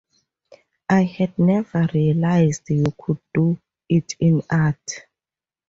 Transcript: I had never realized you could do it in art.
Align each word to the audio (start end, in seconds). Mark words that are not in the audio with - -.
I 0.89 1.03
had 1.03 1.37
never 1.37 1.87
realized 1.93 2.71
you 2.71 2.85
could 2.99 3.19
do 3.35 3.59
it 3.87 4.15
in 4.19 4.41
art. 4.49 5.05